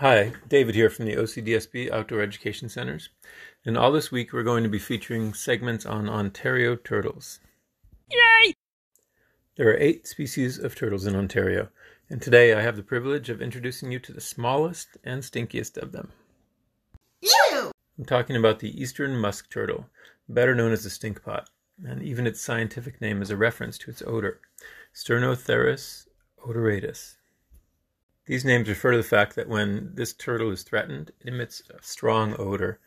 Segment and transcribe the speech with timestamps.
[0.00, 3.08] Hi, David here from the OCDSB Outdoor Education Centers.
[3.64, 7.40] And all this week we're going to be featuring segments on Ontario turtles.
[8.08, 8.54] Yay!
[9.56, 11.70] There are eight species of turtles in Ontario,
[12.08, 15.90] and today I have the privilege of introducing you to the smallest and stinkiest of
[15.90, 16.12] them.
[17.20, 17.72] Ew!
[17.98, 19.86] I'm talking about the eastern musk turtle,
[20.28, 21.46] better known as the stinkpot,
[21.84, 24.38] and even its scientific name is a reference to its odor,
[24.94, 26.06] Sternotherus
[26.46, 27.16] odoratus.
[28.28, 31.82] These names refer to the fact that when this turtle is threatened, it emits a
[31.82, 32.78] strong odor.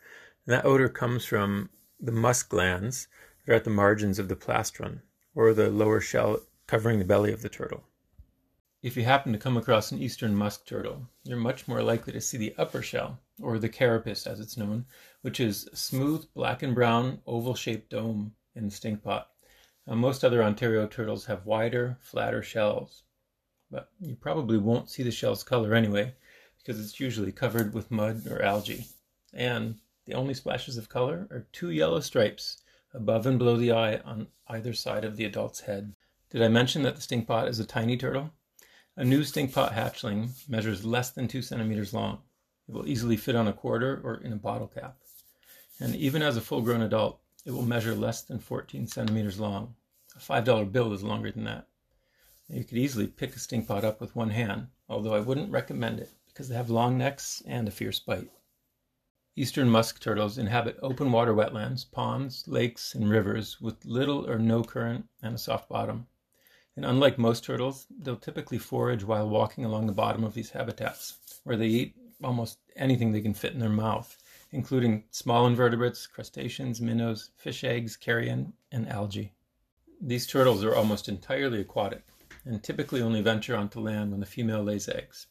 [0.46, 1.68] And that odor comes from
[1.98, 3.08] the musk glands
[3.44, 5.00] that are at the margins of the plastron,
[5.34, 7.82] or the lower shell covering the belly of the turtle.
[8.82, 12.20] If you happen to come across an eastern musk turtle, you're much more likely to
[12.20, 14.86] see the upper shell, or the carapace as it's known,
[15.22, 19.32] which is a smooth black and brown oval shaped dome in the stink pot.
[19.88, 23.02] Now, most other Ontario turtles have wider, flatter shells,
[23.72, 26.14] but you probably won't see the shell's color anyway,
[26.58, 28.86] because it's usually covered with mud or algae.
[29.32, 32.58] And the only splashes of color are two yellow stripes
[32.92, 35.94] above and below the eye on either side of the adult's head.
[36.30, 38.30] Did I mention that the stinkpot is a tiny turtle?
[38.96, 42.18] A new stinkpot hatchling measures less than two centimeters long.
[42.68, 44.98] It will easily fit on a quarter or in a bottle cap.
[45.80, 49.74] And even as a full grown adult, it will measure less than 14 centimeters long.
[50.14, 51.68] A $5 bill is longer than that.
[52.54, 56.10] You could easily pick a stinkpot up with one hand, although I wouldn't recommend it
[56.26, 58.30] because they have long necks and a fierce bite.
[59.34, 64.62] Eastern musk turtles inhabit open water wetlands, ponds, lakes, and rivers with little or no
[64.62, 66.08] current and a soft bottom.
[66.76, 71.40] And unlike most turtles, they'll typically forage while walking along the bottom of these habitats,
[71.44, 74.18] where they eat almost anything they can fit in their mouth,
[74.50, 79.32] including small invertebrates, crustaceans, minnows, fish eggs, carrion, and algae.
[80.02, 82.04] These turtles are almost entirely aquatic,
[82.44, 85.26] and typically only venture onto land when the female lays eggs.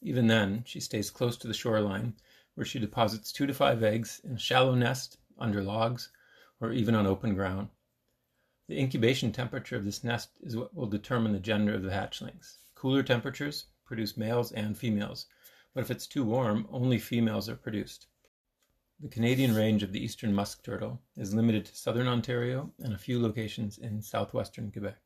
[0.00, 2.14] Even then, she stays close to the shoreline,
[2.54, 6.10] where she deposits two to five eggs in a shallow nest, under logs,
[6.60, 7.68] or even on open ground.
[8.68, 12.58] The incubation temperature of this nest is what will determine the gender of the hatchlings.
[12.74, 15.26] Cooler temperatures produce males and females,
[15.74, 18.06] but if it's too warm, only females are produced.
[19.00, 22.98] The Canadian range of the eastern musk turtle is limited to southern Ontario and a
[22.98, 25.00] few locations in southwestern Quebec.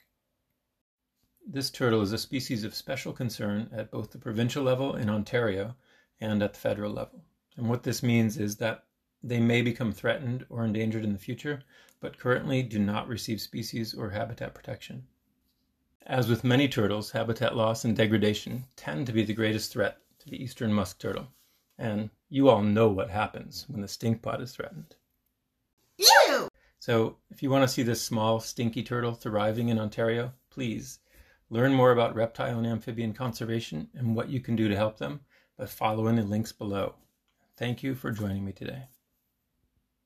[1.48, 5.76] This turtle is a species of special concern at both the provincial level in Ontario
[6.20, 7.24] and at the federal level.
[7.56, 8.84] And what this means is that
[9.22, 11.62] they may become threatened or endangered in the future,
[12.00, 15.06] but currently do not receive species or habitat protection.
[16.04, 20.28] As with many turtles, habitat loss and degradation tend to be the greatest threat to
[20.28, 21.28] the eastern musk turtle.
[21.78, 24.96] And you all know what happens when the stink pot is threatened.
[25.96, 26.48] Ew!
[26.80, 30.98] So, if you want to see this small, stinky turtle thriving in Ontario, please
[31.48, 35.20] Learn more about reptile and amphibian conservation and what you can do to help them
[35.56, 36.94] by following the links below.
[37.56, 38.88] Thank you for joining me today.